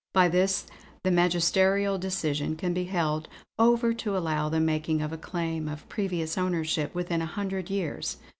By 0.13 0.29
this, 0.29 0.65
the 1.03 1.11
magisterial 1.11 1.99
decision 1.99 2.55
can 2.55 2.73
be 2.73 2.85
held 2.85 3.27
over 3.59 3.93
to 3.93 4.17
allow 4.17 4.49
the 4.49 4.59
making 4.59 4.99
of 5.03 5.13
a 5.13 5.15
claim 5.15 5.67
of 5.67 5.87
previous 5.89 6.39
ownership 6.39 6.95
within 6.95 7.21
a 7.21 7.27
hundred 7.27 7.69
years. 7.69 8.17